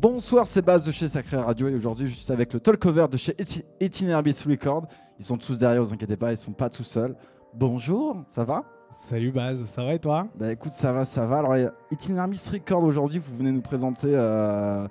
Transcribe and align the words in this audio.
Bonsoir, 0.00 0.46
c'est 0.46 0.62
Baz 0.62 0.84
de 0.84 0.92
chez 0.92 1.08
Sacré 1.08 1.38
Radio 1.38 1.66
et 1.66 1.74
aujourd'hui 1.74 2.06
je 2.06 2.14
suis 2.14 2.32
avec 2.32 2.52
le 2.52 2.60
talkover 2.60 3.06
de 3.10 3.16
chez 3.16 3.34
Itinerabis 3.80 4.44
Record. 4.46 4.86
Ils 5.18 5.24
sont 5.24 5.36
tous 5.36 5.58
derrière, 5.58 5.82
vous 5.82 5.92
inquiétez 5.92 6.16
pas, 6.16 6.30
ils 6.30 6.36
sont 6.36 6.52
pas 6.52 6.70
tout 6.70 6.84
seuls. 6.84 7.16
Bonjour, 7.52 8.22
ça 8.28 8.44
va? 8.44 8.62
Salut 8.92 9.32
Baz, 9.32 9.64
ça 9.64 9.82
va 9.82 9.94
et 9.94 9.98
toi? 9.98 10.28
Bah 10.36 10.52
écoute, 10.52 10.70
ça 10.70 10.92
va, 10.92 11.04
ça 11.04 11.26
va. 11.26 11.38
Alors 11.38 11.72
Itinerabis 11.90 12.48
Record 12.52 12.84
aujourd'hui, 12.84 13.18
vous 13.18 13.36
venez 13.36 13.50
nous 13.50 13.60
présenter 13.60 14.10
euh, 14.12 14.86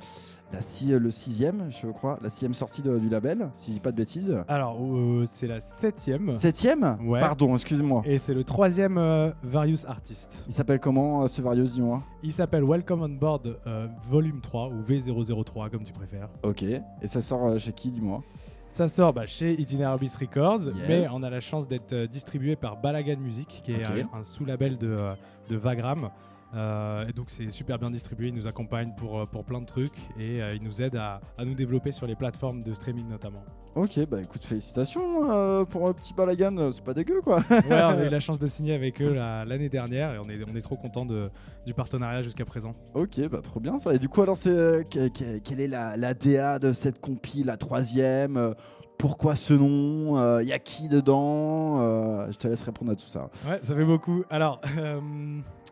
la 0.53 0.61
six- 0.61 0.91
le 0.91 1.11
sixième, 1.11 1.69
je 1.69 1.87
crois, 1.87 2.17
la 2.21 2.29
sixième 2.29 2.53
sortie 2.53 2.81
de- 2.81 2.97
du 2.99 3.09
label, 3.09 3.49
si 3.53 3.67
je 3.71 3.73
dis 3.75 3.79
pas 3.81 3.91
de 3.91 3.97
bêtises. 3.97 4.35
Alors, 4.47 4.77
euh, 4.81 5.23
c'est 5.25 5.47
la 5.47 5.59
septième 5.59 6.33
Septième 6.33 6.97
Ouais. 7.05 7.19
Pardon, 7.19 7.53
excuse-moi. 7.55 8.01
et 8.05 8.17
c'est 8.17 8.33
le 8.33 8.43
troisième 8.43 8.97
euh, 8.97 9.31
Various 9.43 9.85
Artist. 9.87 10.43
Il 10.47 10.53
s'appelle 10.53 10.79
comment 10.79 11.23
euh, 11.23 11.27
ce 11.27 11.41
Varios, 11.41 11.65
dis-moi 11.65 12.01
Il 12.23 12.31
s'appelle 12.31 12.63
Welcome 12.63 13.01
on 13.01 13.09
Board 13.09 13.59
euh, 13.67 13.87
Volume 14.09 14.39
3 14.41 14.69
ou 14.69 14.81
V003 14.81 15.69
comme 15.69 15.83
tu 15.83 15.93
préfères. 15.93 16.29
Ok. 16.43 16.63
Et 16.63 16.81
ça 17.07 17.19
sort 17.21 17.45
euh, 17.47 17.57
chez 17.57 17.73
qui, 17.73 17.89
dis-moi 17.91 18.23
Ça 18.69 18.87
sort 18.87 19.11
bah, 19.13 19.25
chez 19.25 19.59
Itinerabis 19.59 20.11
Records, 20.19 20.65
Yes. 20.67 20.75
mais 20.87 21.01
on 21.13 21.23
a 21.23 21.29
la 21.29 21.39
chance 21.41 21.67
d'être 21.67 21.93
euh, 21.93 22.07
distribué 22.07 22.55
par 22.55 22.79
Balagan 22.79 23.17
Music, 23.19 23.61
qui 23.63 23.71
est 23.73 23.83
un, 23.83 24.07
un 24.17 24.23
sous-label 24.23 24.77
de, 24.77 24.87
euh, 24.87 25.13
de 25.49 25.55
Vagram. 25.57 26.09
Euh, 26.55 27.05
et 27.07 27.11
donc 27.13 27.29
c'est 27.29 27.49
super 27.49 27.77
bien 27.77 27.89
distribué, 27.89 28.29
il 28.29 28.33
nous 28.33 28.47
accompagne 28.47 28.93
pour, 28.95 29.19
euh, 29.19 29.25
pour 29.25 29.43
plein 29.43 29.59
de 29.59 29.65
trucs 29.65 29.97
et 30.17 30.41
euh, 30.41 30.55
il 30.55 30.63
nous 30.63 30.81
aide 30.81 30.95
à, 30.95 31.19
à 31.37 31.43
nous 31.43 31.53
développer 31.55 31.91
sur 31.91 32.07
les 32.07 32.15
plateformes 32.15 32.63
de 32.63 32.73
streaming 32.73 33.07
notamment. 33.09 33.43
Ok, 33.75 33.99
bah 34.09 34.21
écoute, 34.21 34.43
félicitations 34.45 35.29
euh, 35.29 35.65
pour 35.65 35.87
un 35.89 35.93
petit 35.93 36.13
balagan, 36.13 36.71
c'est 36.71 36.83
pas 36.83 36.93
dégueu 36.93 37.21
quoi. 37.21 37.39
Ouais, 37.49 37.63
on 37.69 37.99
a 37.99 38.05
eu 38.05 38.09
la 38.09 38.19
chance 38.21 38.39
de 38.39 38.47
signer 38.47 38.73
avec 38.73 39.01
eux 39.01 39.13
la- 39.13 39.43
l'année 39.45 39.69
dernière 39.69 40.13
et 40.13 40.19
on 40.19 40.29
est, 40.29 40.39
on 40.49 40.55
est 40.55 40.61
trop 40.61 40.77
content 40.77 41.05
du 41.05 41.73
partenariat 41.73 42.21
jusqu'à 42.21 42.45
présent. 42.45 42.73
Ok, 42.93 43.19
bah 43.29 43.39
trop 43.43 43.59
bien 43.59 43.77
ça. 43.77 43.93
Et 43.93 43.99
du 43.99 44.07
coup, 44.09 44.21
alors, 44.21 44.37
c'est 44.37 44.87
quelle 44.89 45.59
est 45.59 45.67
la, 45.67 45.97
la 45.97 46.13
DA 46.13 46.59
de 46.59 46.71
cette 46.73 46.99
compil, 47.01 47.45
la 47.47 47.57
troisième 47.57 48.55
Pourquoi 48.97 49.35
ce 49.35 49.53
nom 49.53 50.39
Il 50.39 50.47
y 50.47 50.53
a 50.53 50.59
qui 50.59 50.87
dedans 50.87 51.81
Euh, 51.81 52.31
Je 52.31 52.37
te 52.37 52.47
laisse 52.47 52.63
répondre 52.63 52.91
à 52.93 52.95
tout 52.95 53.05
ça. 53.07 53.29
Ouais, 53.47 53.59
ça 53.61 53.75
fait 53.75 53.85
beaucoup. 53.85 54.23
Alors, 54.29 54.59
euh, 54.79 54.99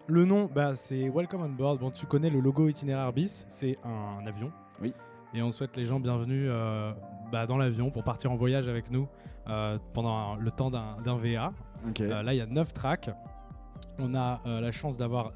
le 0.07 0.25
nom, 0.25 0.49
bah, 0.53 0.75
c'est 0.75 1.09
Welcome 1.09 1.41
on 1.41 1.49
Board. 1.49 1.79
Bon, 1.79 1.91
tu 1.91 2.05
connais 2.05 2.29
le 2.29 2.39
logo 2.39 2.69
itinéraire 2.69 3.11
bis, 3.11 3.45
c'est 3.49 3.77
un 3.83 4.25
avion. 4.25 4.51
Oui. 4.81 4.93
Et 5.33 5.41
on 5.41 5.51
souhaite 5.51 5.75
les 5.75 5.85
gens 5.85 5.99
bienvenus 5.99 6.47
euh, 6.49 6.93
bah, 7.31 7.45
dans 7.45 7.57
l'avion 7.57 7.89
pour 7.89 8.03
partir 8.03 8.31
en 8.31 8.35
voyage 8.35 8.67
avec 8.67 8.91
nous 8.91 9.07
euh, 9.49 9.77
pendant 9.93 10.35
le 10.35 10.51
temps 10.51 10.69
d'un 10.69 11.17
VA. 11.17 11.53
Euh, 12.01 12.23
là, 12.23 12.33
il 12.33 12.37
y 12.37 12.41
a 12.41 12.45
9 12.45 12.73
tracks. 12.73 13.09
On 13.99 14.13
a 14.13 14.41
la 14.45 14.71
chance 14.71 14.97
d'avoir 14.97 15.33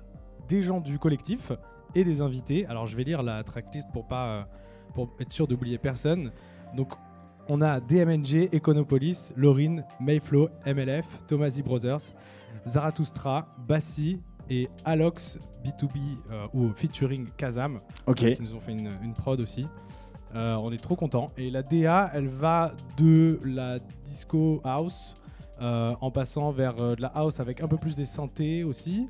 des 0.48 0.62
gens 0.62 0.82
du 0.82 1.00
collectif 1.00 1.52
et 1.96 2.04
des 2.04 2.22
invités. 2.22 2.66
Alors, 2.68 2.88
je 2.88 2.96
vais 2.96 3.04
lire 3.04 3.24
la 3.24 3.44
tracklist 3.44 3.88
pour, 3.92 4.08
pas, 4.08 4.48
pour 4.94 5.10
être 5.20 5.32
sûr 5.32 5.48
d'oublier 5.48 5.78
personne. 5.78 6.32
Donc, 6.76 6.94
on 7.48 7.62
a 7.62 7.80
DMNG, 7.80 8.54
Econopolis, 8.54 9.34
Laurine, 9.36 9.84
Mayflow, 10.00 10.50
MLF, 10.66 11.06
Tomasi 11.28 11.64
Brothers, 11.64 12.14
Zarathustra, 12.68 13.48
Bassi 13.68 14.20
et 14.50 14.70
Alox 14.86 15.40
B2B 15.64 15.98
euh, 16.32 16.48
ou 16.54 16.72
featuring 16.76 17.28
Kazam 17.38 17.80
ok. 18.06 18.34
qui 18.34 18.42
nous 18.42 18.56
ont 18.56 18.60
fait 18.60 18.72
une, 18.72 18.92
une 19.04 19.14
prod 19.14 19.40
aussi. 19.40 19.68
Euh, 20.36 20.56
on 20.56 20.72
est 20.72 20.82
trop 20.82 20.96
content. 20.96 21.32
Et 21.38 21.50
la 21.50 21.64
DA, 21.64 22.12
elle 22.14 22.28
va 22.28 22.74
de 22.98 23.40
la 23.44 23.80
disco 24.04 24.62
house 24.64 25.16
euh, 25.62 25.94
en 26.02 26.12
passant 26.12 26.52
vers 26.52 26.82
euh, 26.82 26.96
de 26.96 27.02
la 27.02 27.10
house 27.10 27.40
avec 27.40 27.62
un 27.62 27.68
peu 27.68 27.78
plus 27.78 27.96
des 27.96 28.06
synthés 28.06 28.64
aussi 28.64 29.08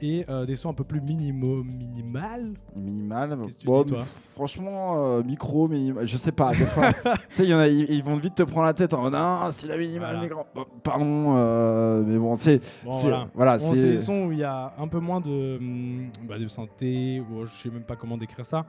et 0.00 0.24
euh, 0.28 0.46
des 0.46 0.56
sons 0.56 0.70
un 0.70 0.74
peu 0.74 0.84
plus 0.84 1.00
minimo, 1.00 1.62
minimal. 1.64 2.52
Minimal. 2.76 3.36
Bon, 3.64 3.82
dis, 3.82 3.92
toi? 3.92 4.04
Franchement, 4.30 4.94
euh, 4.96 5.22
micro, 5.22 5.68
minimal, 5.68 6.06
je 6.06 6.16
sais 6.16 6.32
pas. 6.32 6.50
Des 6.52 6.66
fois, 6.66 6.92
tu 6.92 7.00
sais, 7.30 7.44
il 7.44 7.50
y 7.50 7.54
en 7.54 7.58
a, 7.58 7.68
ils, 7.68 7.90
ils 7.90 8.02
vont 8.02 8.16
vite 8.16 8.34
te 8.36 8.42
prendre 8.42 8.66
la 8.66 8.74
tête 8.74 8.94
en 8.94 9.10
non, 9.10 9.48
c'est 9.50 9.66
la 9.66 9.76
minimal, 9.76 10.10
Voilà. 10.14 10.20
micro. 10.20 10.42
Bon, 10.54 10.64
pardon, 10.82 11.34
euh, 11.36 12.02
mais 12.06 12.18
bon, 12.18 12.34
c'est. 12.34 12.60
Bon, 12.84 12.90
voilà. 12.90 13.28
voilà, 13.34 13.58
Bon, 13.58 13.64
c'est. 13.74 13.82
des 13.82 13.96
sons 13.96 14.26
où 14.26 14.32
il 14.32 14.38
y 14.38 14.44
a 14.44 14.72
un 14.78 14.88
peu 14.88 14.98
moins 15.00 15.20
de, 15.20 15.56
hum, 15.58 16.08
bah, 16.28 16.38
de 16.38 16.46
synthé, 16.48 17.20
ou 17.20 17.46
je 17.46 17.52
sais 17.52 17.70
même 17.70 17.82
pas 17.82 17.96
comment 17.96 18.16
décrire 18.16 18.46
ça. 18.46 18.66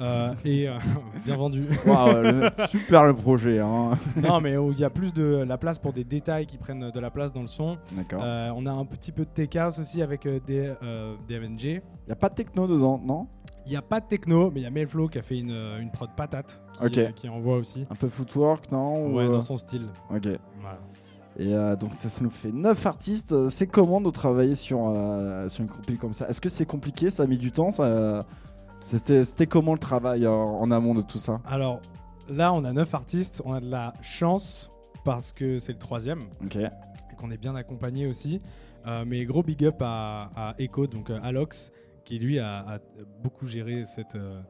Euh, 0.00 0.34
et 0.44 0.68
euh, 0.68 0.72
bien 1.24 1.36
vendu. 1.36 1.66
Le- 1.86 2.50
super 2.66 3.04
le 3.04 3.14
projet. 3.14 3.60
Hein. 3.60 3.90
non, 4.16 4.40
mais 4.40 4.56
où 4.56 4.72
il 4.72 4.78
y 4.80 4.84
a 4.84 4.90
plus 4.90 5.12
de 5.12 5.44
la 5.46 5.56
place 5.58 5.78
pour 5.78 5.92
des 5.92 6.04
détails 6.04 6.46
qui 6.46 6.58
prennent 6.58 6.90
de 6.90 7.00
la 7.00 7.10
place 7.10 7.32
dans 7.32 7.42
le 7.42 7.46
son. 7.46 7.78
D'accord. 7.92 8.20
Euh, 8.24 8.50
on 8.56 8.66
a 8.66 8.72
un 8.72 8.84
petit 8.84 9.12
peu 9.12 9.24
de 9.24 9.30
tech 9.30 9.54
house 9.56 9.78
aussi 9.78 10.02
avec 10.02 10.26
des, 10.26 10.72
des 11.28 11.38
MNG. 11.38 11.62
Il 11.62 12.08
y 12.08 12.12
a 12.12 12.16
pas 12.16 12.28
de 12.28 12.34
techno 12.34 12.66
dedans, 12.66 13.00
non? 13.04 13.26
Il 13.66 13.70
n'y 13.70 13.76
a 13.76 13.82
pas 13.82 14.00
de 14.00 14.06
techno, 14.06 14.50
mais 14.50 14.60
il 14.60 14.62
y 14.64 14.66
a 14.66 14.70
Melflow 14.70 15.08
qui 15.08 15.18
a 15.18 15.22
fait 15.22 15.38
une, 15.38 15.50
une 15.80 15.90
prod 15.90 16.10
patate 16.14 16.60
qui, 16.78 16.84
Ok. 16.86 16.98
euh, 16.98 17.10
qui 17.12 17.28
envoie 17.30 17.56
aussi. 17.56 17.86
Un 17.90 17.94
peu 17.94 18.08
footwork, 18.08 18.70
non? 18.70 19.06
Ou, 19.06 19.16
Ouais, 19.16 19.28
dans 19.28 19.40
son 19.40 19.56
style. 19.56 19.86
Ok. 20.10 20.28
Voilà. 20.60 20.78
Et 21.38 21.52
euh, 21.54 21.74
donc 21.74 21.92
ça, 21.96 22.08
ça 22.08 22.22
nous 22.22 22.30
fait 22.30 22.52
9 22.52 22.84
artistes. 22.86 23.48
C'est 23.48 23.66
comment 23.66 24.00
de 24.00 24.10
travailler 24.10 24.54
sur, 24.54 24.80
euh, 24.88 25.48
sur 25.48 25.62
une 25.62 25.68
compil 25.70 25.96
comme 25.98 26.12
ça? 26.12 26.28
Est-ce 26.28 26.40
que 26.40 26.48
c'est 26.50 26.66
compliqué? 26.66 27.10
Ça 27.10 27.22
a 27.22 27.26
mis 27.26 27.38
du 27.38 27.52
temps 27.52 27.70
ça... 27.70 28.26
C'était 28.84 29.46
comment 29.46 29.72
le 29.72 29.78
travail 29.78 30.26
en 30.26 30.70
amont 30.70 30.94
de 30.94 31.02
tout 31.02 31.18
ça? 31.18 31.40
Alors 31.46 31.80
là, 32.28 32.52
on 32.52 32.64
a 32.64 32.72
9 32.72 32.94
artistes. 32.94 33.42
On 33.44 33.52
a 33.54 33.60
de 33.60 33.70
la 33.70 33.94
chance 34.02 34.70
parce 35.04 35.32
que 35.32 35.58
c'est 35.58 35.72
le 35.72 35.78
troisième 35.78 36.24
Ok. 36.44 36.56
et 36.56 36.68
qu'on 37.18 37.30
est 37.30 37.36
bien 37.38 37.54
accompagné 37.54 38.06
aussi. 38.06 38.40
Euh, 38.86 39.04
mais 39.06 39.24
gros 39.24 39.42
big 39.42 39.64
up 39.64 39.80
à, 39.80 40.30
à 40.36 40.54
Echo, 40.58 40.86
donc 40.86 41.08
euh, 41.10 41.18
Alox, 41.22 41.72
qui 42.04 42.18
lui 42.18 42.38
a, 42.38 42.58
a 42.58 42.78
beaucoup 43.22 43.46
géré 43.46 43.84
cette, 43.86 44.16
euh, 44.16 44.40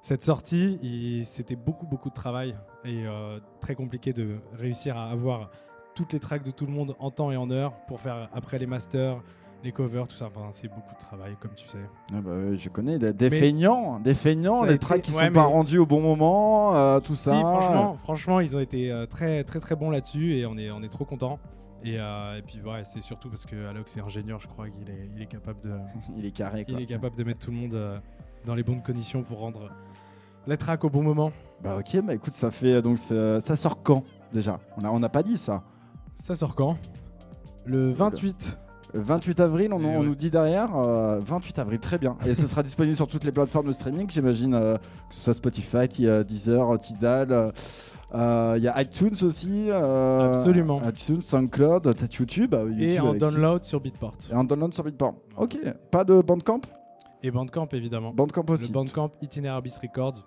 cette 0.00 0.22
sortie. 0.24 1.22
C'était 1.24 1.56
beaucoup, 1.56 1.86
beaucoup 1.86 2.08
de 2.08 2.14
travail 2.14 2.54
et 2.86 3.06
euh, 3.06 3.38
très 3.60 3.74
compliqué 3.74 4.14
de 4.14 4.36
réussir 4.58 4.96
à 4.96 5.10
avoir 5.10 5.50
toutes 5.94 6.12
les 6.14 6.20
tracks 6.20 6.42
de 6.42 6.50
tout 6.50 6.64
le 6.64 6.72
monde 6.72 6.96
en 6.98 7.10
temps 7.10 7.30
et 7.30 7.36
en 7.36 7.50
heure 7.50 7.74
pour 7.86 8.00
faire 8.00 8.28
après 8.32 8.58
les 8.58 8.66
masters, 8.66 9.22
les 9.64 9.72
covers, 9.72 10.06
tout 10.06 10.14
ça. 10.14 10.26
Enfin, 10.26 10.48
c'est 10.52 10.68
beaucoup 10.68 10.94
de 10.94 11.00
travail, 11.00 11.36
comme 11.40 11.52
tu 11.56 11.66
sais. 11.66 11.78
Ah 12.12 12.20
bah 12.20 12.54
je 12.54 12.68
connais 12.68 12.98
des, 12.98 13.12
des 13.12 13.30
Mais- 13.30 13.40
feignants, 13.40 13.98
des 13.98 14.14
feignants, 14.14 14.62
les 14.62 14.74
été- 14.74 14.78
tracks 14.80 15.02
qui 15.02 15.12
ouais, 15.12 15.26
sont 15.26 15.32
pas 15.32 15.44
rendus 15.44 15.78
au 15.78 15.86
bon 15.86 16.00
moment, 16.00 16.74
euh, 16.76 17.00
tout 17.00 17.14
si, 17.14 17.24
ça. 17.30 17.40
franchement, 17.40 17.96
franchement, 17.98 18.40
ils 18.40 18.56
ont 18.56 18.60
été 18.60 18.92
euh, 18.92 19.06
très, 19.06 19.42
très, 19.44 19.58
très 19.60 19.74
bons 19.74 19.90
là-dessus 19.90 20.34
et 20.36 20.46
on 20.46 20.56
est, 20.58 20.70
on 20.70 20.82
est 20.82 20.88
trop 20.88 21.04
contents. 21.04 21.38
Et, 21.82 21.96
euh, 21.98 22.38
et 22.38 22.42
puis, 22.42 22.60
ouais, 22.64 22.82
c'est 22.84 23.00
surtout 23.02 23.28
parce 23.28 23.44
que 23.46 23.66
Alox 23.68 23.96
est 23.96 24.00
ingénieur, 24.00 24.38
je 24.40 24.48
crois 24.48 24.68
qu'il 24.70 24.88
est, 24.88 25.10
il 25.16 25.20
est 25.22 25.26
capable 25.26 25.60
de, 25.62 25.72
Il 26.16 26.24
est 26.24 26.30
carré 26.30 26.64
quoi. 26.64 26.74
il 26.74 26.82
est 26.82 26.86
capable 26.86 27.16
de 27.16 27.24
mettre 27.24 27.40
tout 27.40 27.50
le 27.50 27.56
monde 27.56 27.74
euh, 27.74 27.98
dans 28.44 28.54
les 28.54 28.62
bonnes 28.62 28.82
conditions 28.82 29.22
pour 29.22 29.38
rendre 29.38 29.70
les 30.46 30.56
tracks 30.56 30.84
au 30.84 30.90
bon 30.90 31.02
moment. 31.02 31.32
Bah 31.62 31.76
ok, 31.78 32.00
bah 32.02 32.14
écoute, 32.14 32.32
ça 32.34 32.50
fait 32.50 32.82
donc 32.82 32.98
ça 32.98 33.40
sort 33.56 33.82
quand 33.82 34.02
déjà? 34.32 34.60
On 34.82 34.84
a 34.86 34.90
on 34.90 34.98
n'a 34.98 35.08
pas 35.08 35.22
dit 35.22 35.38
ça. 35.38 35.62
Ça 36.14 36.34
sort 36.34 36.54
quand? 36.54 36.76
Le 37.64 37.90
28. 37.90 38.58
Le 38.94 39.00
28 39.00 39.40
avril, 39.40 39.72
on, 39.72 39.80
Et 39.80 39.84
on 39.84 40.00
ouais. 40.00 40.06
nous 40.06 40.14
dit 40.14 40.30
derrière. 40.30 40.76
euh, 40.76 41.18
28 41.20 41.58
avril, 41.58 41.80
très 41.80 41.98
bien. 41.98 42.16
Et 42.26 42.34
ce 42.34 42.46
sera 42.46 42.62
disponible 42.62 42.94
sur 42.94 43.08
toutes 43.08 43.24
les 43.24 43.32
plateformes 43.32 43.66
de 43.66 43.72
streaming, 43.72 44.06
j'imagine, 44.08 44.54
euh, 44.54 44.78
que 44.78 45.14
ce 45.14 45.20
soit 45.20 45.34
Spotify, 45.34 45.88
Ti- 45.88 46.06
euh, 46.06 46.22
Deezer, 46.22 46.78
Tidal. 46.78 47.32
euh, 47.32 47.50
euh, 48.14 48.54
Il 48.56 48.62
y 48.62 48.68
a 48.68 48.80
iTunes 48.80 49.14
aussi. 49.24 49.66
euh, 49.68 50.34
Absolument. 50.34 50.80
iTunes, 50.88 51.20
SoundCloud, 51.20 51.82
peut-être 51.82 52.14
YouTube. 52.14 52.54
euh, 52.54 52.70
Et 52.78 52.84
YouTube 52.84 53.04
en 53.04 53.08
avec- 53.10 53.20
download 53.20 53.64
sur 53.64 53.80
Beatport. 53.80 54.14
Et 54.30 54.34
en 54.34 54.44
download 54.44 54.72
sur 54.72 54.84
Beatport. 54.84 55.14
Ok, 55.36 55.58
pas 55.90 56.04
de 56.04 56.20
Bandcamp? 56.22 56.60
Et 57.24 57.30
Bandcamp, 57.32 57.66
évidemment. 57.72 58.12
Bandcamp 58.14 58.44
aussi. 58.50 58.68
Le 58.68 58.74
Bandcamp 58.74 59.10
Itinerabis 59.22 59.76
Records. 59.82 60.24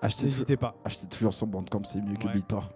Achetez, 0.00 0.26
N'hésitez 0.26 0.56
pas. 0.56 0.76
achetez 0.84 1.06
toujours 1.08 1.34
sur 1.34 1.46
Bandcamp, 1.48 1.82
c'est 1.84 2.00
mieux 2.00 2.14
que. 2.16 2.28
Beatport. 2.28 2.70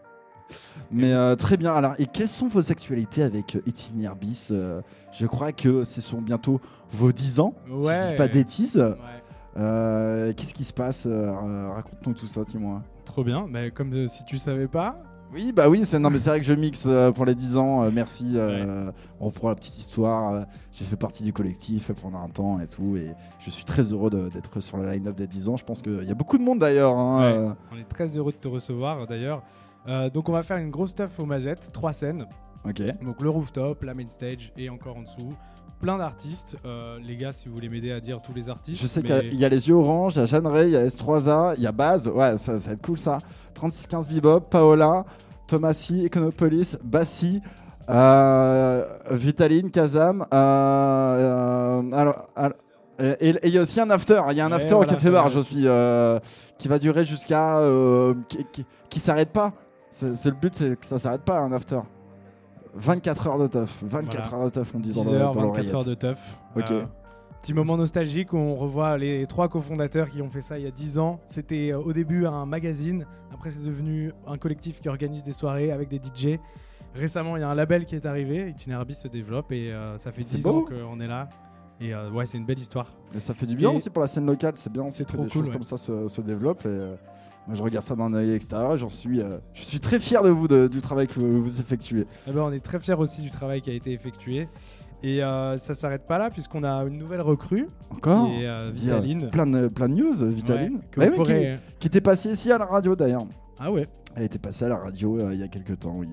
Mais 0.90 1.12
euh, 1.12 1.36
très 1.36 1.56
bien. 1.56 1.72
Alors, 1.72 1.94
et 1.98 2.06
quelles 2.06 2.28
sont 2.28 2.48
vos 2.48 2.70
actualités 2.72 3.22
avec 3.22 3.56
euh, 3.56 3.62
Itinéraire 3.66 4.16
Bis 4.16 4.50
Euh, 4.52 4.80
Je 5.12 5.26
crois 5.26 5.52
que 5.52 5.84
ce 5.84 6.00
sont 6.00 6.20
bientôt 6.20 6.60
vos 6.92 7.12
10 7.12 7.40
ans, 7.40 7.54
si 7.66 7.70
je 7.70 7.86
Ouais. 7.86 8.10
dis 8.10 8.16
pas 8.16 8.28
de 8.28 8.32
bêtises. 8.32 8.76
Ouais. 8.76 8.96
Euh, 9.56 10.32
Qu'est-ce 10.36 10.54
qui 10.54 10.64
se 10.64 10.72
passe 10.72 11.06
Raconte-nous 11.06 12.14
tout 12.14 12.26
ça, 12.26 12.42
dis-moi. 12.44 12.82
Trop 13.04 13.24
bien. 13.24 13.46
Mais 13.48 13.70
comme 13.70 14.06
si 14.08 14.24
tu 14.24 14.38
savais 14.38 14.68
pas, 14.68 15.02
Oui, 15.32 15.52
bah 15.52 15.68
oui, 15.68 15.82
c'est 15.84 15.98
vrai 16.00 16.40
que 16.40 16.46
je 16.46 16.54
mixe 16.54 16.86
euh, 16.88 17.12
pour 17.12 17.24
les 17.24 17.36
10 17.36 17.56
ans. 17.56 17.84
euh, 17.84 17.90
merci. 17.92 18.32
euh, 18.34 18.90
Bon, 19.20 19.30
pour 19.30 19.48
la 19.48 19.54
petite 19.54 19.76
histoire, 19.78 20.44
j'ai 20.72 20.84
fait 20.84 20.96
partie 20.96 21.22
du 21.22 21.32
collectif 21.32 21.92
pendant 22.02 22.18
un 22.20 22.28
temps 22.28 22.58
et 22.58 22.66
tout, 22.66 22.96
et 22.96 23.12
je 23.38 23.48
suis 23.50 23.64
très 23.64 23.92
heureux 23.92 24.10
d'être 24.10 24.58
sur 24.60 24.76
la 24.78 24.92
line-up 24.92 25.14
des 25.16 25.28
10 25.28 25.48
ans. 25.48 25.56
Je 25.56 25.64
pense 25.64 25.82
qu'il 25.82 26.02
y 26.02 26.10
a 26.10 26.14
beaucoup 26.14 26.36
de 26.38 26.42
monde 26.42 26.58
d'ailleurs. 26.58 26.96
hein, 26.98 27.46
Ouais. 27.48 27.54
on 27.72 27.78
est 27.78 27.88
très 27.88 28.06
heureux 28.18 28.32
de 28.32 28.38
te 28.38 28.48
recevoir 28.48 29.06
d'ailleurs. 29.06 29.42
Euh, 29.88 30.10
donc 30.10 30.28
on 30.28 30.32
va 30.32 30.42
faire 30.42 30.58
une 30.58 30.70
grosse 30.70 30.90
stuff 30.90 31.18
aux 31.18 31.24
mazettes, 31.26 31.70
trois 31.72 31.92
scènes. 31.92 32.26
Ok. 32.68 32.82
Donc 33.02 33.22
le 33.22 33.30
rooftop, 33.30 33.82
la 33.84 33.94
main 33.94 34.08
stage 34.08 34.52
et 34.56 34.68
encore 34.68 34.96
en 34.98 35.02
dessous. 35.02 35.34
Plein 35.80 35.96
d'artistes. 35.96 36.56
Euh, 36.66 36.98
les 37.02 37.16
gars, 37.16 37.32
si 37.32 37.48
vous 37.48 37.54
voulez 37.54 37.70
m'aider 37.70 37.90
à 37.90 38.00
dire 38.00 38.20
tous 38.20 38.34
les 38.34 38.50
artistes. 38.50 38.82
Je 38.82 38.86
sais 38.86 39.00
mais- 39.00 39.06
qu'il 39.06 39.14
y 39.16 39.18
a- 39.18 39.22
il 39.32 39.38
y, 39.40 39.44
a 39.46 39.48
les 39.48 39.68
yeux 39.68 39.74
orange, 39.74 40.14
il 40.16 40.18
y 40.18 40.22
a 40.22 40.26
Jeanne 40.26 40.46
Ray, 40.46 40.68
il 40.68 40.72
y 40.72 40.76
a 40.76 40.84
S3A, 40.84 41.54
il 41.56 41.62
y 41.62 41.66
a 41.66 41.72
Baz, 41.72 42.06
ouais, 42.08 42.36
ça, 42.36 42.58
ça 42.58 42.68
va 42.68 42.74
être 42.74 42.82
cool 42.82 42.98
ça. 42.98 43.16
3615 43.54 44.06
Bebop, 44.08 44.40
Paola, 44.50 45.06
Thomasy, 45.46 46.04
Econopolis, 46.04 46.76
Bassi, 46.84 47.40
euh, 47.88 48.84
Vitaline, 49.10 49.70
Kazam, 49.70 50.26
alors, 50.30 52.28
alors, 52.36 52.52
Et 53.20 53.32
il 53.44 53.48
y 53.54 53.56
a 53.56 53.62
aussi 53.62 53.80
un 53.80 53.88
after. 53.88 54.20
Il 54.30 54.36
y 54.36 54.40
a 54.42 54.44
un 54.44 54.50
Ouais, 54.50 54.56
after 54.56 54.74
voilà, 54.74 54.90
au 54.92 54.94
Café 54.94 55.10
Barge 55.10 55.34
aussi 55.36 55.62
euh, 55.64 56.20
qui 56.58 56.68
va 56.68 56.78
durer 56.78 57.06
jusqu'à. 57.06 57.56
euh, 57.58 58.12
qui, 58.28 58.44
qui, 58.52 58.66
qui 58.90 59.00
s'arrête 59.00 59.30
pas. 59.30 59.54
C'est 59.90 60.26
le 60.26 60.36
but, 60.36 60.54
c'est 60.54 60.78
que 60.78 60.86
ça 60.86 60.98
s'arrête 60.98 61.22
pas 61.22 61.38
un 61.40 61.52
after. 61.52 61.80
24 62.74 63.26
heures 63.26 63.38
de 63.38 63.46
teuf. 63.48 63.82
24 63.84 64.28
Voilà. 64.30 64.36
heures 64.44 64.50
de 64.50 64.54
teuf, 64.54 64.72
on 64.74 64.78
dit 64.80 64.94
dans 64.94 65.02
10 65.02 65.10
le- 65.12 65.18
heures, 65.18 65.32
dans 65.32 65.40
24 65.40 65.46
l'oreillette. 65.56 65.74
heures 65.74 65.84
de 65.84 65.94
teuf. 65.94 66.38
Ok. 66.56 66.70
Euh, 66.70 66.84
petit 67.42 67.52
moment 67.54 67.76
nostalgique 67.76 68.32
où 68.32 68.36
on 68.36 68.54
revoit 68.54 68.96
les 68.96 69.26
trois 69.26 69.48
cofondateurs 69.48 70.08
qui 70.08 70.22
ont 70.22 70.30
fait 70.30 70.40
ça 70.40 70.58
il 70.58 70.64
y 70.64 70.68
a 70.68 70.70
10 70.70 70.98
ans. 70.98 71.18
C'était 71.26 71.72
euh, 71.72 71.78
au 71.80 71.92
début 71.92 72.26
un 72.26 72.46
magazine, 72.46 73.06
après 73.34 73.50
c'est 73.50 73.64
devenu 73.64 74.12
un 74.26 74.36
collectif 74.36 74.80
qui 74.80 74.88
organise 74.88 75.24
des 75.24 75.32
soirées 75.32 75.72
avec 75.72 75.88
des 75.88 75.98
DJ. 75.98 76.38
Récemment, 76.94 77.36
il 77.36 77.40
y 77.40 77.42
a 77.42 77.48
un 77.48 77.54
label 77.54 77.84
qui 77.86 77.94
est 77.96 78.06
arrivé, 78.06 78.50
Itinerabis 78.50 78.94
se 78.94 79.08
développe 79.08 79.50
et 79.52 79.72
euh, 79.72 79.96
ça 79.96 80.12
fait 80.12 80.22
C'est 80.22 80.36
10 80.36 80.42
beau. 80.44 80.50
ans 80.50 80.62
qu'on 80.64 81.00
est 81.00 81.06
là. 81.08 81.28
Et 81.80 81.94
euh, 81.94 82.10
ouais, 82.10 82.26
c'est 82.26 82.36
une 82.38 82.44
belle 82.44 82.58
histoire. 82.58 82.86
Mais 83.14 83.20
ça 83.20 83.32
fait 83.32 83.46
du 83.46 83.56
bien 83.56 83.70
Et- 83.72 83.74
aussi 83.74 83.90
pour 83.90 84.02
la 84.02 84.06
scène 84.06 84.26
locale. 84.26 84.52
C'est 84.56 84.70
bien 84.72 84.84
aussi 84.84 84.98
C'est 84.98 85.04
que 85.04 85.12
trop 85.14 85.22
des 85.24 85.30
cool, 85.30 85.40
choses 85.40 85.46
ouais. 85.48 85.52
comme 85.54 85.62
ça 85.62 85.76
se, 85.78 86.06
se 86.08 86.20
développent. 86.20 86.66
Et, 86.66 86.68
moi, 87.50 87.56
je 87.56 87.62
regarde 87.64 87.84
ça 87.84 87.96
d'un 87.96 88.14
œil 88.14 88.32
extérieur. 88.32 88.76
J'en 88.76 88.90
suis, 88.90 89.20
euh, 89.20 89.38
je 89.54 89.62
suis 89.62 89.80
très 89.80 89.98
fier 89.98 90.22
de 90.22 90.28
vous, 90.30 90.46
de- 90.46 90.68
du 90.68 90.80
travail 90.80 91.08
que 91.08 91.18
vous, 91.18 91.42
vous 91.42 91.60
effectuez. 91.60 92.06
Eh 92.28 92.30
ben, 92.32 92.42
on 92.42 92.52
est 92.52 92.60
très 92.64 92.78
fiers 92.78 92.94
aussi 92.94 93.22
du 93.22 93.30
travail 93.30 93.60
qui 93.60 93.70
a 93.70 93.72
été 93.74 93.92
effectué. 93.92 94.48
Et 95.02 95.22
euh, 95.24 95.56
ça 95.56 95.74
s'arrête 95.74 96.06
pas 96.06 96.18
là 96.18 96.30
puisqu'on 96.30 96.62
a 96.62 96.84
une 96.84 96.98
nouvelle 96.98 97.22
recrue 97.22 97.68
Encore 97.90 98.26
qui 98.28 98.42
est 98.42 98.46
euh, 98.46 98.70
Vitaline. 98.72 99.30
Plein 99.30 99.46
de, 99.46 99.66
plein 99.68 99.88
de 99.88 99.94
news, 99.94 100.12
Vitaline. 100.30 100.74
Ouais, 100.74 100.80
que 100.90 101.00
Ouais, 101.00 101.06
vous 101.06 101.10
mais 101.12 101.16
pourrez- 101.16 101.56
qui, 101.72 101.78
qui 101.80 101.86
était 101.88 102.00
passée 102.02 102.30
ici 102.30 102.52
à 102.52 102.58
la 102.58 102.66
radio 102.66 102.94
d'ailleurs. 102.94 103.22
Ah 103.58 103.72
ouais. 103.72 103.88
Elle 104.14 104.24
était 104.24 104.38
passée 104.38 104.66
à 104.66 104.68
la 104.68 104.76
radio 104.76 105.18
euh, 105.18 105.30
il 105.32 105.40
y 105.40 105.42
a 105.42 105.48
quelques 105.48 105.78
temps, 105.80 105.94
oui. 105.96 106.08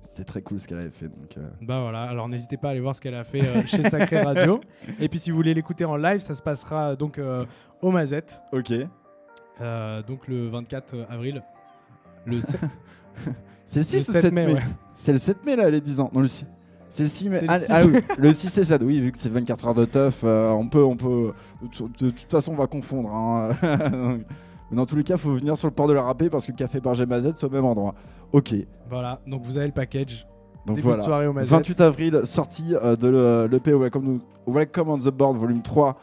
C'était 0.00 0.24
très 0.24 0.42
cool 0.42 0.60
ce 0.60 0.68
qu'elle 0.68 0.78
avait 0.78 0.90
fait. 0.90 1.06
Donc, 1.06 1.36
euh, 1.38 1.48
Bah 1.62 1.80
voilà, 1.82 2.02
alors 2.04 2.28
n'hésitez 2.28 2.56
pas 2.56 2.68
à 2.68 2.70
aller 2.72 2.80
voir 2.80 2.94
ce 2.94 3.00
qu'elle 3.00 3.14
a 3.14 3.24
fait 3.24 3.42
euh, 3.42 3.62
chez 3.66 3.82
Sacré 3.82 4.20
Radio. 4.22 4.60
Et 5.00 5.08
puis 5.08 5.18
si 5.18 5.30
vous 5.30 5.36
voulez 5.36 5.54
l'écouter 5.54 5.84
en 5.84 5.96
live, 5.96 6.18
ça 6.20 6.34
se 6.34 6.42
passera 6.42 6.94
donc 6.96 7.18
euh, 7.18 7.44
au 7.82 7.90
Mazette, 7.90 8.40
Ok. 8.52 8.72
Euh, 9.60 10.02
donc 10.02 10.26
le 10.28 10.48
24 10.48 11.06
avril. 11.10 11.42
Le, 12.26 12.40
se- 12.40 12.52
C'est 13.64 13.80
le 13.80 13.80
le 13.80 13.84
6 13.84 14.08
ou 14.08 14.12
7 14.12 14.22
7 14.22 14.32
mai, 14.32 14.46
mai, 14.46 14.54
ouais. 14.54 14.60
C'est 14.94 15.12
le 15.12 15.18
7 15.18 15.44
mai 15.46 15.56
là, 15.56 15.70
les 15.70 15.80
10 15.80 16.00
ans. 16.00 16.10
Non, 16.12 16.20
le 16.20 16.28
6. 16.28 16.46
C'est 16.88 17.02
le 17.02 17.08
6 17.08 17.28
mai. 17.28 17.38
C'est 17.40 17.46
le 17.46 17.50
Ah, 17.52 17.60
6. 17.60 17.66
ah 17.70 17.80
oui, 17.86 18.00
le 18.18 18.32
6 18.32 18.58
et 18.58 18.64
7. 18.64 18.82
Oui, 18.84 19.00
vu 19.00 19.10
que 19.12 19.18
c'est 19.18 19.28
24 19.30 19.66
heures 19.68 19.74
de 19.74 19.84
teuf, 19.84 20.20
euh, 20.24 20.50
on 20.50 20.68
peut, 20.68 20.82
on 20.84 20.96
peut. 20.96 21.32
De, 21.62 22.10
toute 22.10 22.30
façon, 22.30 22.52
on 22.52 22.56
va 22.56 22.66
confondre. 22.66 23.10
hein. 23.14 23.50
Mais 24.70 24.76
dans 24.76 24.86
tous 24.86 24.96
les 24.96 25.02
cas, 25.04 25.16
faut 25.16 25.34
venir 25.34 25.56
sur 25.58 25.68
le 25.68 25.74
port 25.74 25.86
de 25.88 25.92
la 25.92 26.02
râpée 26.02 26.30
parce 26.30 26.46
que 26.46 26.52
le 26.52 26.56
café 26.56 26.80
Barger 26.80 27.04
Mazette, 27.06 27.36
c'est 27.36 27.46
au 27.46 27.50
même 27.50 27.64
endroit. 27.64 27.94
Ok. 28.32 28.54
Voilà, 28.88 29.20
donc 29.26 29.42
vous 29.44 29.56
avez 29.58 29.66
le 29.66 29.72
package. 29.72 30.26
Donc 30.66 30.76
Début 30.76 30.86
voilà. 30.88 30.98
de 31.00 31.04
soirée 31.04 31.26
au 31.26 31.32
Mazette. 31.34 31.50
28 31.50 31.80
avril, 31.82 32.20
sortie 32.24 32.74
euh, 32.74 32.96
de 32.96 33.08
le- 33.08 33.46
l'EP 33.50 33.74
Welcome, 33.74 34.20
Welcome 34.46 34.88
on 34.88 34.98
the 34.98 35.08
Board 35.10 35.36
volume 35.36 35.60
3. 35.62 35.96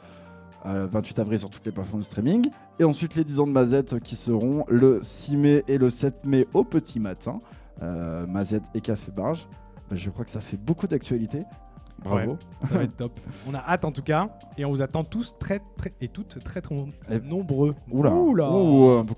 Euh, 0.66 0.88
28 0.92 1.20
avril 1.20 1.40
sur 1.40 1.50
toutes 1.50 1.66
les 1.66 1.72
plateformes 1.72 2.02
de 2.02 2.06
streaming. 2.06 2.50
Et 2.80 2.84
ensuite 2.84 3.16
les 3.16 3.24
10 3.24 3.40
ans 3.40 3.48
de 3.48 3.52
Mazette 3.52 4.00
qui 4.00 4.16
seront 4.16 4.66
le 4.68 5.00
6 5.02 5.38
mai 5.38 5.64
et 5.68 5.78
le 5.78 5.90
7 5.90 6.26
mai 6.26 6.48
au 6.54 6.64
petit 6.64 7.00
matin. 7.00 7.40
Euh, 7.82 8.28
Mazette 8.28 8.64
et 8.74 8.82
Café 8.82 9.12
Barge. 9.12 9.48
Bah, 9.90 9.96
je 9.96 10.10
crois 10.10 10.26
que 10.26 10.32
ça 10.32 10.42
fait 10.42 10.58
beaucoup 10.58 10.88
d'actualité. 10.88 11.44
Bravo. 12.04 12.32
Ouais. 12.32 12.38
Ça 12.68 12.76
va 12.78 12.84
être 12.84 12.96
top. 12.98 13.20
On 13.50 13.54
a 13.54 13.60
hâte 13.60 13.86
en 13.86 13.92
tout 13.92 14.02
cas. 14.02 14.30
Et 14.58 14.66
on 14.66 14.72
vous 14.72 14.82
attend 14.82 15.04
tous 15.04 15.36
très, 15.40 15.60
très 15.78 15.94
et 16.02 16.08
toutes 16.08 16.44
très, 16.44 16.60
très 16.62 16.76
Et- 16.76 17.20
nombreux. 17.20 17.76
Oula. 17.92 18.12
Oula. 18.14 18.46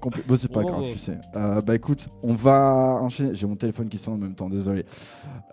Compli- 0.02 0.26
Bon, 0.28 0.36
c'est 0.38 0.52
pas 0.52 0.62
Oh. 0.64 0.68
grave, 0.68 0.84
tu 0.92 0.98
sais. 0.98 1.18
Euh, 1.36 1.62
bah 1.62 1.76
écoute, 1.76 2.08
on 2.24 2.34
va 2.34 3.00
enchaîner. 3.02 3.34
J'ai 3.34 3.48
mon 3.48 3.56
téléphone 3.56 3.88
qui 3.90 3.98
sonne 3.98 4.16
en 4.16 4.18
même 4.18 4.36
temps, 4.36 4.50
désolé. 4.50 4.86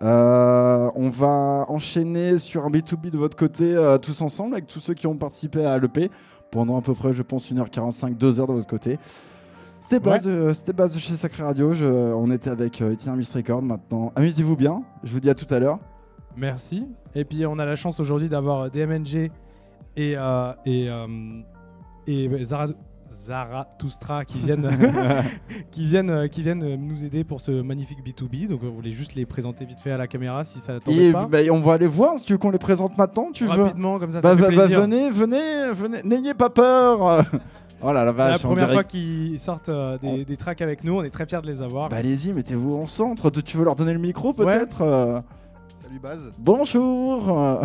Euh, 0.03 0.91
on 0.95 1.11
va 1.11 1.67
enchaîner 1.69 2.39
sur 2.39 2.65
un 2.65 2.71
B2B 2.71 3.11
de 3.11 3.19
votre 3.19 3.37
côté, 3.37 3.75
euh, 3.77 3.99
tous 3.99 4.21
ensemble, 4.23 4.55
avec 4.55 4.67
tous 4.67 4.81
ceux 4.81 4.95
qui 4.95 5.07
ont 5.07 5.17
participé 5.17 5.65
à 5.65 5.79
l'EP 5.79 6.11
pendant 6.51 6.79
à 6.79 6.83
peu 6.83 6.95
près, 6.95 7.13
je 7.13 7.23
pense, 7.23 7.51
1h45, 7.51 8.17
2h 8.17 8.47
de 8.49 8.53
votre 8.55 8.67
côté. 8.69 8.99
C'était 9.81 10.01
base, 10.01 10.29
c'était 10.53 10.73
base 10.73 10.95
de 10.95 10.99
chez 11.01 11.17
Sacré 11.17 11.43
Radio. 11.43 11.73
Je- 11.73 11.87
on 11.87 12.31
était 12.31 12.51
avec 12.51 12.81
euh, 12.83 12.93
Etienne 12.93 13.17
Miss 13.17 13.35
Record 13.35 13.63
maintenant. 13.63 14.13
Amusez-vous 14.17 14.57
bien. 14.57 14.83
Je 15.03 15.13
vous 15.13 15.21
dis 15.21 15.31
à 15.31 15.35
tout 15.35 15.53
à 15.53 15.59
l'heure. 15.59 15.79
Merci. 16.37 16.87
Et 17.15 17.25
puis 17.25 17.45
on 17.47 17.59
a 17.59 17.65
la 17.65 17.77
chance 17.77 18.01
aujourd'hui 18.01 18.29
d'avoir 18.29 18.71
DMNG 18.71 19.31
et, 19.97 20.15
euh, 20.17 20.53
et, 20.65 20.89
euh, 20.89 21.07
et 22.07 22.45
Zara, 22.45 22.69
Zarathustra 23.11 24.25
qui 24.25 24.39
viennent, 24.39 24.71
qui, 25.71 25.87
viennent, 25.87 26.29
qui 26.29 26.43
viennent 26.43 26.77
nous 26.77 27.05
aider 27.05 27.25
pour 27.25 27.41
ce 27.41 27.51
magnifique 27.63 27.99
B2B. 28.05 28.49
Donc 28.49 28.61
on 28.63 28.71
voulait 28.71 28.93
juste 28.93 29.15
les 29.15 29.27
présenter 29.27 29.65
vite 29.65 29.81
fait 29.81 29.91
à 29.91 29.97
la 29.97 30.07
caméra 30.07 30.45
si 30.45 30.61
ça 30.61 30.79
t'embête 30.81 31.13
pas. 31.13 31.27
bah, 31.27 31.39
on 31.51 31.61
va 31.61 31.75
aller 31.75 31.87
voir. 31.87 32.15
Tu 32.25 32.33
veux 32.33 32.39
qu'on 32.39 32.51
les 32.51 32.59
présente 32.59 32.97
maintenant 32.97 33.31
Tu 33.33 33.45
veux 33.45 33.63
Rapidement, 33.63 33.99
comme 33.99 34.13
ça, 34.13 34.21
bah, 34.21 34.37
fait 34.37 34.43
bah, 34.43 34.49
plaisir. 34.49 34.81
venez, 34.83 35.11
venez, 35.11 35.73
venez. 35.73 36.03
N'ayez 36.05 36.35
pas 36.35 36.51
peur. 36.51 37.25
oh 37.83 37.93
là 37.93 38.05
la 38.05 38.13
C'est 38.13 38.19
la 38.19 38.31
vache. 38.31 38.45
on 38.45 38.49
première 38.49 38.73
fois 38.73 38.85
qu'ils 38.85 39.41
sortent 39.41 39.69
euh, 39.71 39.99
des, 39.99 40.25
des 40.25 40.37
tracks 40.37 40.63
avec 40.63 40.85
nous. 40.85 40.95
On 40.99 41.03
est 41.03 41.11
très 41.11 41.27
fiers 41.27 41.43
de 41.43 41.47
les 41.49 41.63
avoir. 41.63 41.89
Bah 41.89 41.97
allez-y, 41.97 42.33
mettez-vous 42.33 42.77
en 42.77 42.87
centre. 42.87 43.31
Tu 43.31 43.57
veux 43.57 43.65
leur 43.65 43.75
donner 43.77 43.93
le 43.93 43.99
micro 43.99 44.33
peut-être 44.33 44.83
euh, 44.83 45.21
Salut 45.91 46.01
Baz. 46.01 46.33
Bonjour 46.39 47.65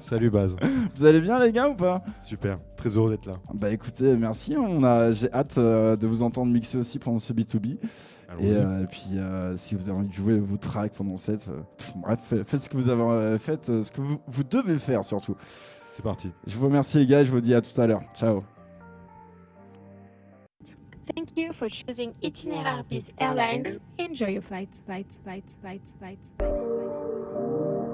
Salut 0.00 0.28
Baz. 0.28 0.54
Vous 0.96 1.06
allez 1.06 1.22
bien 1.22 1.38
les 1.38 1.50
gars 1.50 1.70
ou 1.70 1.74
pas? 1.74 2.02
Super, 2.20 2.58
très 2.76 2.90
heureux 2.90 3.08
d'être 3.08 3.24
là. 3.24 3.36
Bah 3.54 3.70
écoutez, 3.70 4.14
merci. 4.16 4.54
On 4.58 4.84
a, 4.84 5.12
J'ai 5.12 5.32
hâte 5.32 5.56
euh, 5.56 5.96
de 5.96 6.06
vous 6.06 6.22
entendre 6.22 6.52
mixer 6.52 6.76
aussi 6.76 6.98
pendant 6.98 7.18
ce 7.18 7.32
B2B. 7.32 7.78
Allons-y. 8.28 8.46
Et, 8.48 8.56
euh, 8.56 8.82
et 8.82 8.86
puis 8.86 9.12
euh, 9.14 9.56
si 9.56 9.74
vous 9.74 9.88
avez 9.88 9.98
envie 9.98 10.08
de 10.08 10.12
jouer 10.12 10.38
vos 10.38 10.58
tracks 10.58 10.92
pendant 10.92 11.16
cette... 11.16 11.48
euh, 11.48 11.62
bref, 12.02 12.18
fa- 12.22 12.44
faites 12.44 12.60
ce 12.60 12.68
que 12.68 12.76
vous 12.76 12.90
avez 12.90 13.00
euh, 13.02 13.38
fait, 13.38 13.70
euh, 13.70 13.82
ce 13.82 13.90
que 13.90 14.02
vous, 14.02 14.18
vous 14.26 14.44
devez 14.44 14.76
faire 14.78 15.02
surtout. 15.02 15.36
C'est 15.94 16.02
parti. 16.02 16.30
Je 16.46 16.54
vous 16.58 16.66
remercie 16.66 16.98
les 16.98 17.06
gars 17.06 17.22
et 17.22 17.24
je 17.24 17.30
vous 17.30 17.40
dis 17.40 17.54
à 17.54 17.62
tout 17.62 17.80
à 17.80 17.86
l'heure. 17.86 18.02
Ciao. 18.14 18.42
Thank 21.16 21.34
you 21.34 21.54
for 21.54 21.70
choosing 21.70 22.14
Itinerarpis 22.22 23.10
Airlines. 23.18 23.78
Enjoy 23.96 24.26
your 24.26 24.42
flight, 24.42 24.68
flight, 24.84 25.06
flight, 25.24 25.44
flight, 25.62 25.80
flight, 25.98 26.18
flight. 26.38 27.85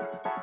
あ! 0.00 0.37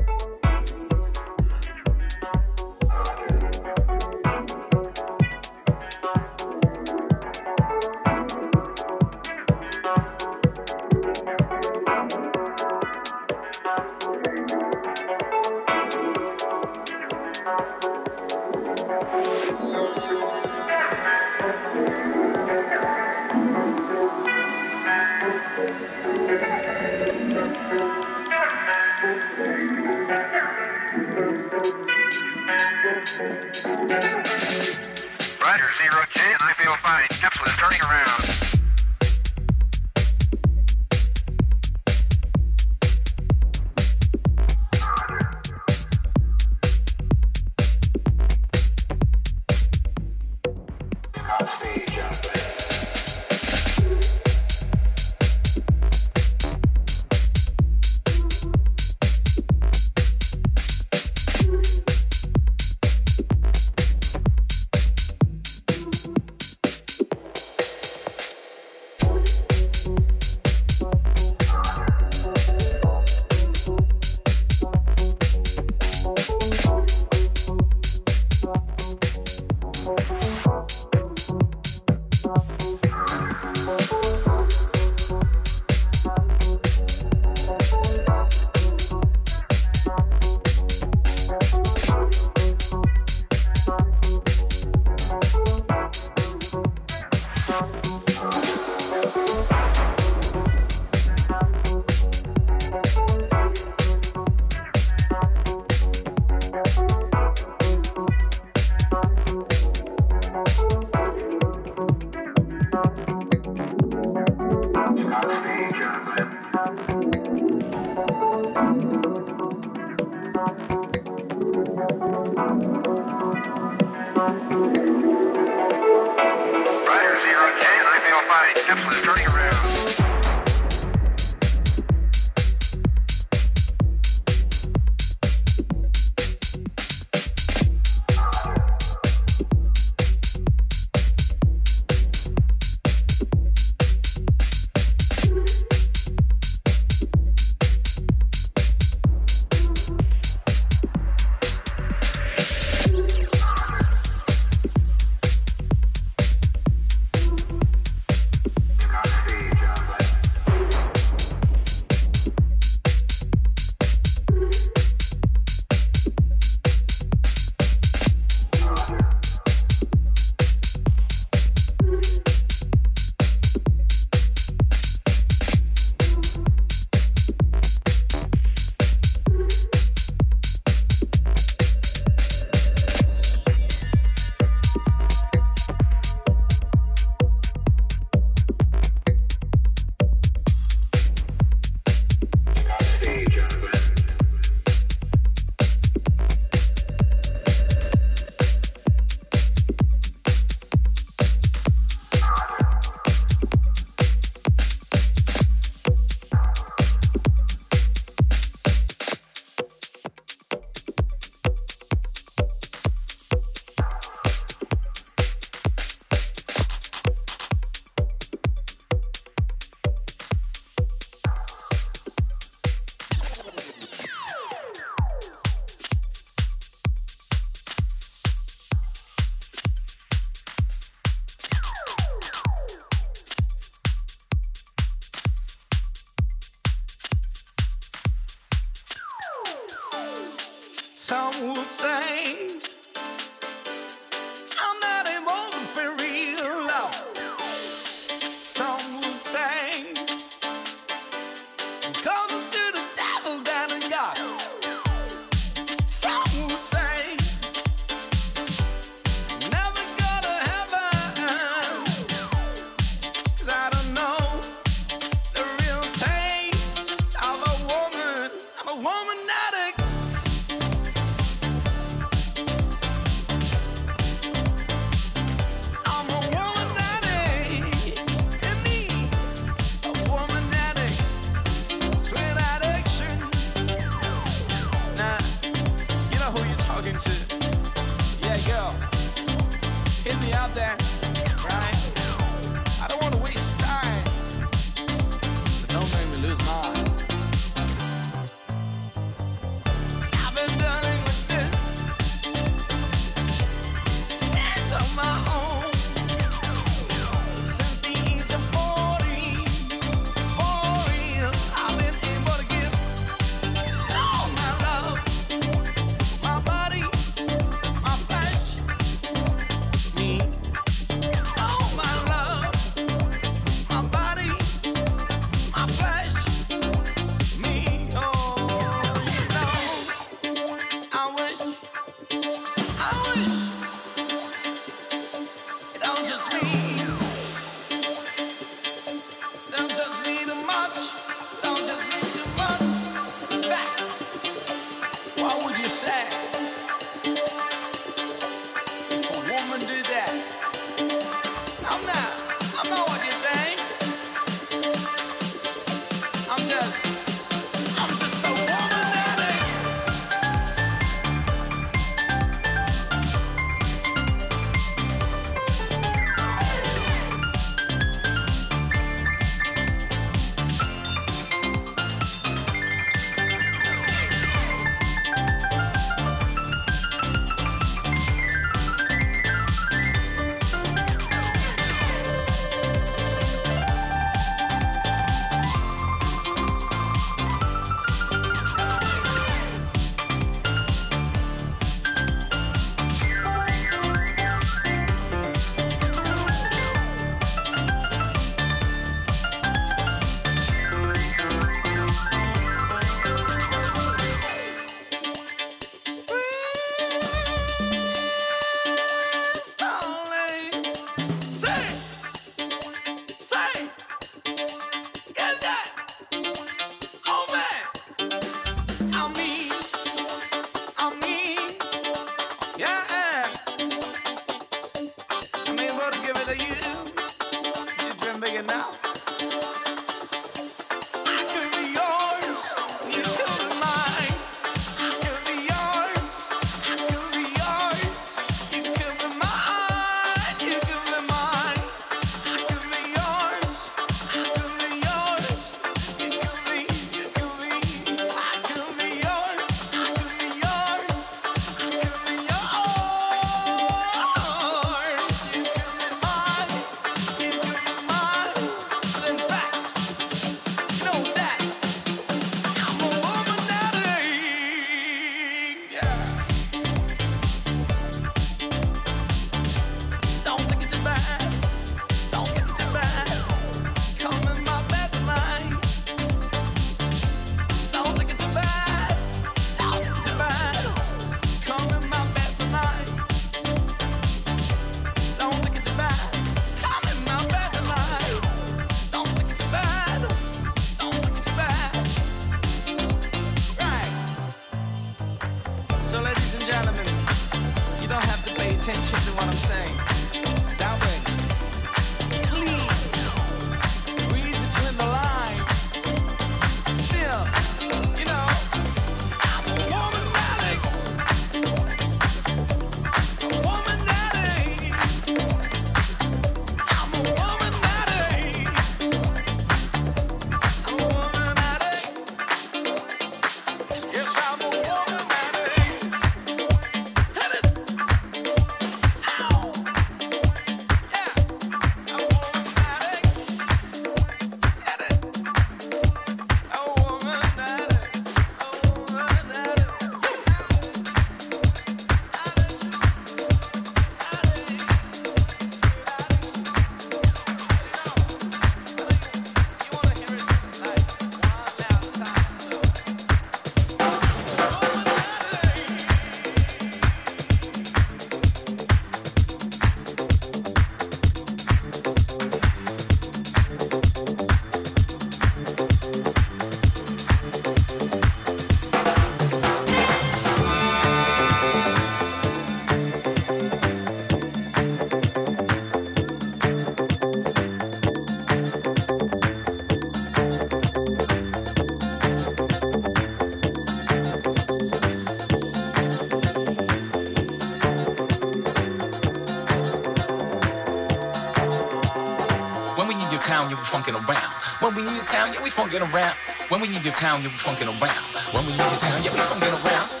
funkin' 593.81 593.95
around. 593.95 594.31
When 594.59 594.75
we 594.75 594.83
need 594.83 594.95
your 594.95 595.05
town, 595.05 595.33
yeah, 595.33 595.41
we 595.41 595.49
funkin' 595.49 595.81
around. 595.93 596.15
When 596.49 596.61
we 596.61 596.67
need 596.67 596.83
your 596.83 596.93
town, 596.93 597.21
yeah, 597.21 597.29
we 597.29 597.35
funkin' 597.35 597.67
around. 597.67 598.03
When 598.33 598.45
we 598.45 598.51
need 598.51 598.59
your 598.59 598.79
town, 598.79 599.03
yeah, 599.03 599.11
we 599.11 599.19
funkin' 599.19 599.65
around. 599.65 600.00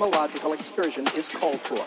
Etymological 0.00 0.54
excursion 0.54 1.06
is 1.14 1.28
called 1.28 1.60
for. 1.60 1.84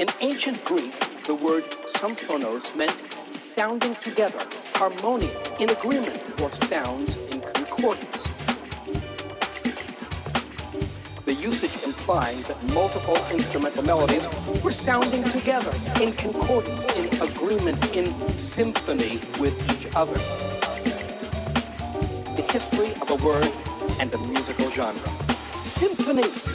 In 0.00 0.08
ancient 0.20 0.64
Greek, 0.64 0.98
the 1.24 1.34
word 1.34 1.64
symphonos 1.86 2.74
meant 2.74 2.96
sounding 3.38 3.94
together, 3.96 4.40
harmonious, 4.74 5.52
in 5.60 5.68
agreement, 5.68 6.18
or 6.40 6.50
sounds 6.52 7.18
in 7.30 7.42
concordance. 7.42 8.30
The 11.26 11.34
usage 11.34 11.84
implying 11.84 12.40
that 12.42 12.56
multiple 12.72 13.18
instrumental 13.30 13.82
melodies 13.82 14.26
were 14.64 14.72
sounding 14.72 15.24
together, 15.24 15.74
in 16.00 16.12
concordance, 16.12 16.86
in 16.96 17.04
agreement, 17.20 17.94
in 17.94 18.06
symphony 18.38 19.20
with 19.38 19.54
each 19.72 19.94
other. 19.94 20.16
The 22.34 22.50
history 22.50 22.92
of 23.02 23.10
a 23.10 23.16
word 23.22 23.52
and 24.00 24.14
a 24.14 24.18
musical 24.18 24.70
genre. 24.70 25.17
sympathy. 25.78 26.47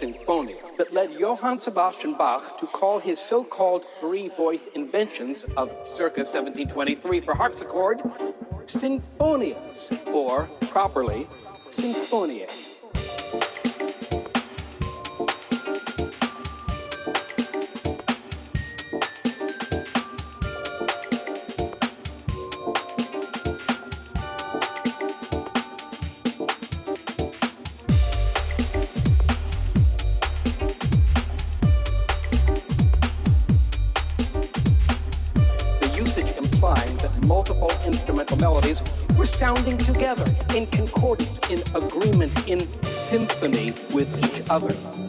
Symphonia 0.00 0.56
that 0.78 0.94
led 0.94 1.12
Johann 1.12 1.58
Sebastian 1.58 2.14
Bach 2.14 2.58
to 2.58 2.66
call 2.66 3.00
his 3.00 3.20
so-called 3.20 3.84
three-voice 4.00 4.68
inventions 4.74 5.44
of 5.58 5.68
circa 5.84 6.20
1723 6.20 7.20
for 7.20 7.34
harpsichord 7.34 7.98
sinfonias, 8.64 9.92
or 10.14 10.48
properly, 10.70 11.26
sinfoniae. 11.70 12.69
With 43.42 44.12
each 44.22 44.50
other. 44.50 44.99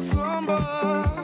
Slumber. 0.00 1.15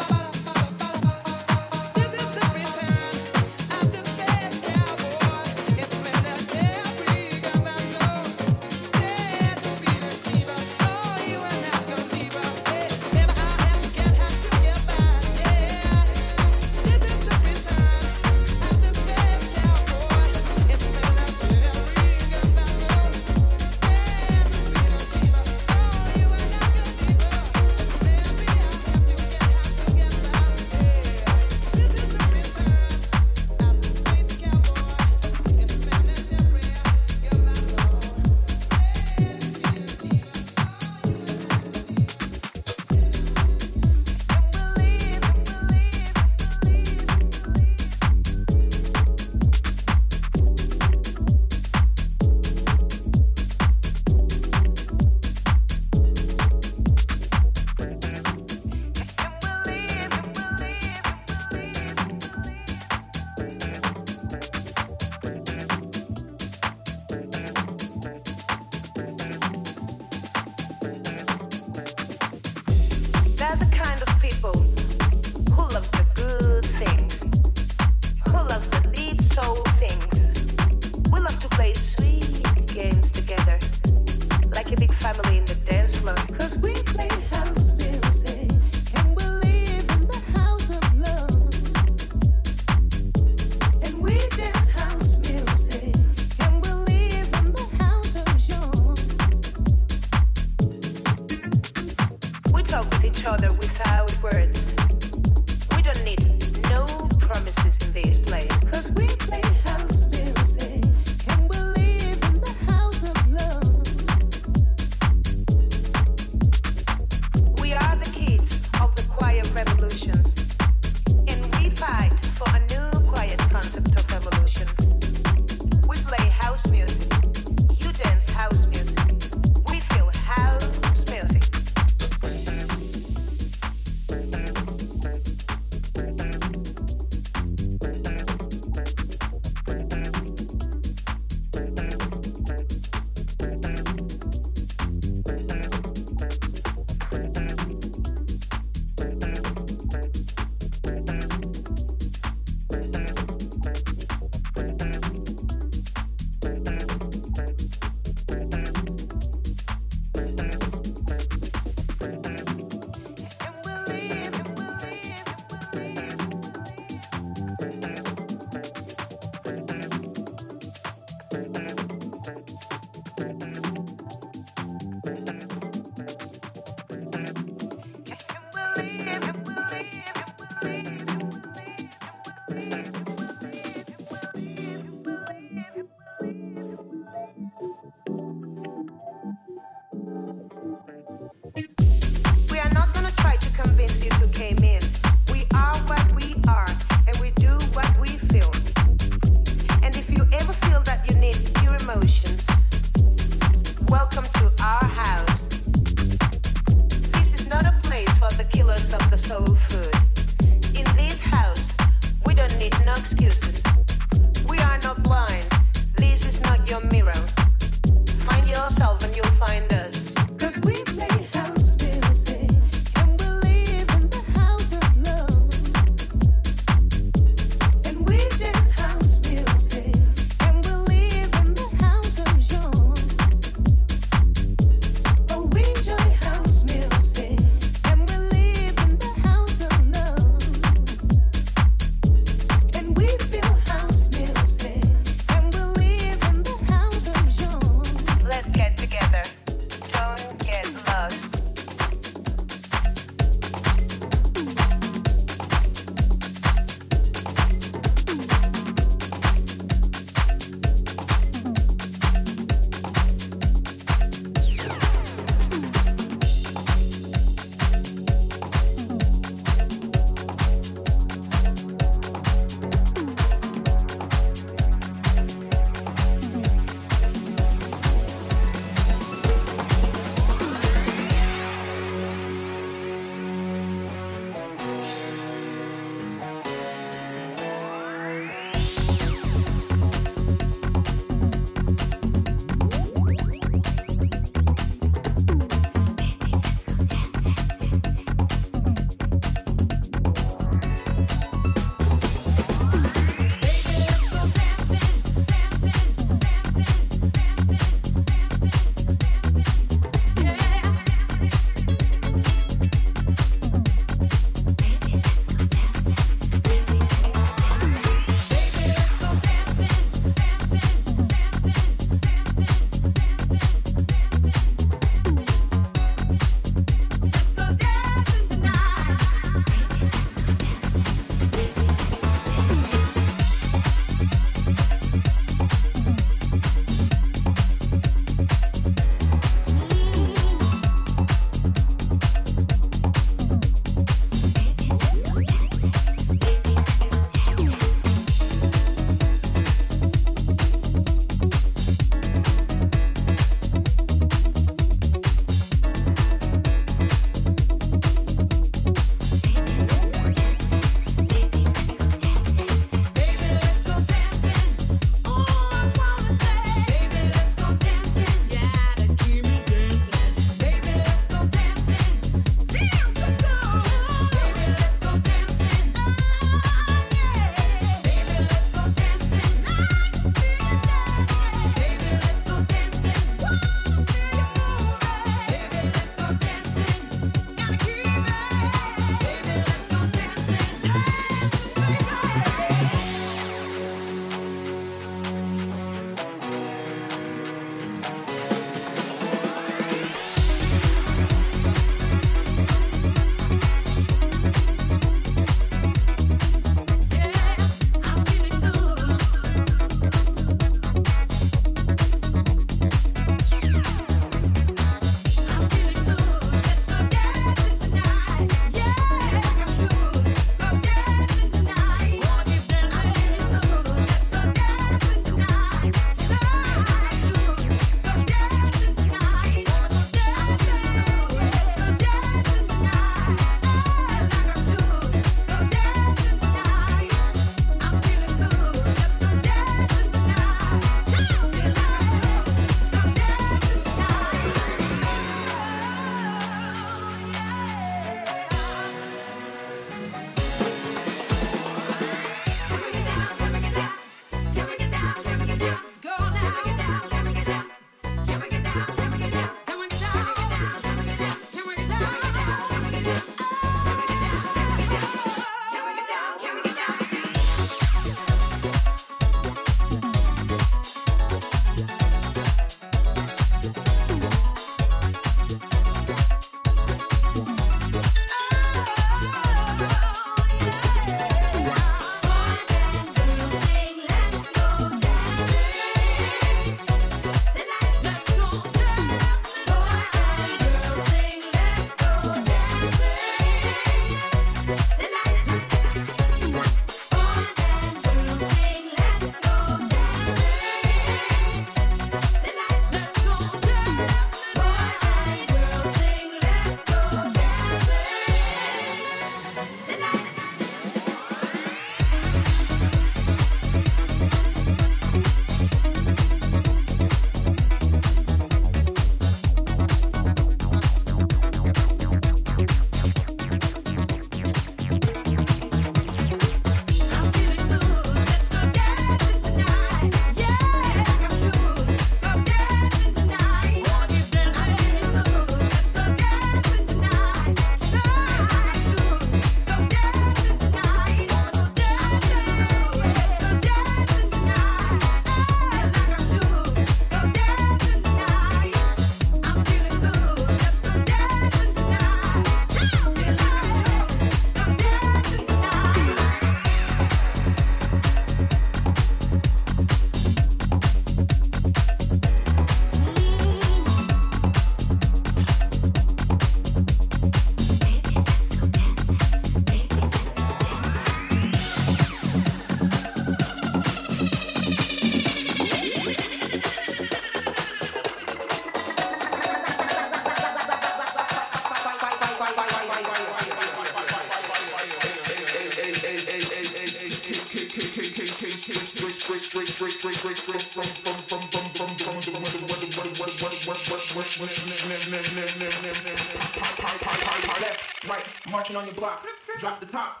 Right, 597.87 598.03
marching 598.31 598.55
on 598.55 598.65
your 598.65 598.73
block. 598.73 599.05
Drop 599.39 599.59
the 599.59 599.67
top. 599.67 600.00